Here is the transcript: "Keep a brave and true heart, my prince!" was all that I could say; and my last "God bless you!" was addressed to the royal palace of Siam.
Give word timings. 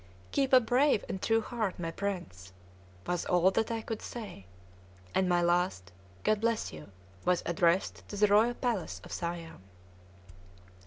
"Keep 0.31 0.51
a 0.51 0.59
brave 0.59 1.05
and 1.07 1.21
true 1.21 1.41
heart, 1.41 1.77
my 1.77 1.91
prince!" 1.91 2.53
was 3.05 3.23
all 3.27 3.51
that 3.51 3.69
I 3.69 3.81
could 3.83 4.01
say; 4.01 4.47
and 5.13 5.29
my 5.29 5.43
last 5.43 5.91
"God 6.23 6.41
bless 6.41 6.73
you!" 6.73 6.89
was 7.23 7.43
addressed 7.45 8.07
to 8.09 8.15
the 8.17 8.25
royal 8.25 8.55
palace 8.55 8.99
of 9.03 9.11
Siam. 9.11 9.61